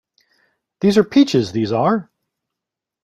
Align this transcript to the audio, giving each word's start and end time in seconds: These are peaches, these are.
These 0.79 0.97
are 0.97 1.03
peaches, 1.03 1.51
these 1.51 1.71
are. 1.71 2.09